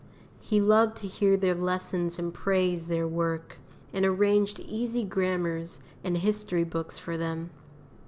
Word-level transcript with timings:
He 0.39 0.59
loved 0.59 0.97
to 0.97 1.07
hear 1.07 1.37
their 1.37 1.53
lessons 1.53 2.17
and 2.17 2.33
praise 2.33 2.87
their 2.87 3.07
work, 3.07 3.59
and 3.93 4.03
arranged 4.03 4.59
easy 4.61 5.03
grammars 5.03 5.79
and 6.03 6.17
history 6.17 6.63
books 6.63 6.97
for 6.97 7.17
them. 7.17 7.51